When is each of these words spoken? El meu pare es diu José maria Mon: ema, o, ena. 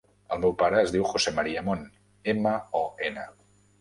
El 0.35 0.39
meu 0.45 0.53
pare 0.61 0.77
es 0.85 0.93
diu 0.95 1.05
José 1.11 1.33
maria 1.41 1.63
Mon: 1.67 1.83
ema, 2.35 2.55
o, 2.81 2.83
ena. 3.11 3.29